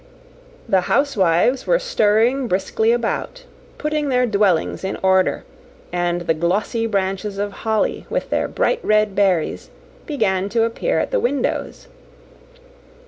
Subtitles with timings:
[0.67, 3.45] The housewives were stirring briskly about,
[3.77, 5.43] putting their dwellings in order;
[5.93, 9.69] and the glossy branches of holly, with their bright red berries,
[10.07, 11.87] began to appear at the windows.